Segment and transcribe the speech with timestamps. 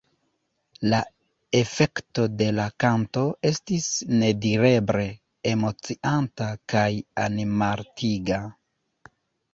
[0.91, 0.99] La
[1.57, 3.87] efekto de la kanto estis
[4.23, 5.05] nedireble
[5.53, 6.89] emocianta kaj
[7.29, 8.45] animaltiga.